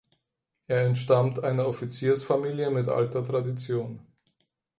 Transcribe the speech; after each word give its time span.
Er 0.65 0.87
entstammt 0.87 1.43
einer 1.43 1.67
Offiziersfamilie 1.67 2.71
mit 2.71 2.89
alter 2.89 3.23
Tradition. 3.23 3.99